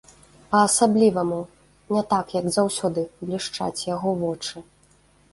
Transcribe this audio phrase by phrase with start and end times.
[0.53, 1.35] Па-асабліваму,
[1.95, 4.55] не так як заўсёды, блішчаць яго вочы.